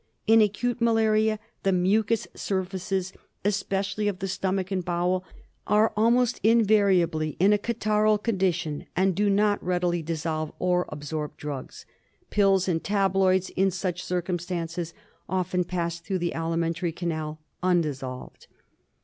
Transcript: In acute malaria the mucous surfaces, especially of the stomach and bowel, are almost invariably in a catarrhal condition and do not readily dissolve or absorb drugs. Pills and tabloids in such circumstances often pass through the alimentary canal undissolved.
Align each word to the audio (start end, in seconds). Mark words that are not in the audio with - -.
In 0.25 0.41
acute 0.41 0.81
malaria 0.81 1.37
the 1.61 1.71
mucous 1.71 2.25
surfaces, 2.33 3.13
especially 3.45 4.07
of 4.07 4.17
the 4.17 4.27
stomach 4.27 4.71
and 4.71 4.83
bowel, 4.83 5.23
are 5.67 5.93
almost 5.95 6.39
invariably 6.41 7.37
in 7.39 7.53
a 7.53 7.59
catarrhal 7.59 8.17
condition 8.17 8.87
and 8.95 9.13
do 9.13 9.29
not 9.29 9.63
readily 9.63 10.01
dissolve 10.01 10.53
or 10.57 10.87
absorb 10.89 11.37
drugs. 11.37 11.85
Pills 12.31 12.67
and 12.67 12.83
tabloids 12.83 13.51
in 13.51 13.69
such 13.69 14.03
circumstances 14.03 14.95
often 15.29 15.63
pass 15.63 15.99
through 15.99 16.17
the 16.17 16.33
alimentary 16.33 16.91
canal 16.91 17.39
undissolved. 17.61 18.47